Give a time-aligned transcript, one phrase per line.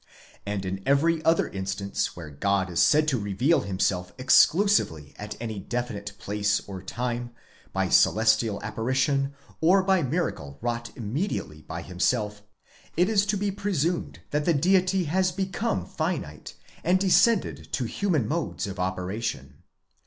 [0.47, 5.59] And in every other instance where God is said to reveal himself exclusively at any
[5.59, 7.35] definite place or time,
[7.71, 12.41] by celestial apparition, or by miracle wrought immediately by himself,
[12.97, 15.31] it is to be presumed that the Deity has.
[15.31, 18.79] become finite and descended to human modes of.
[18.79, 19.61] operation.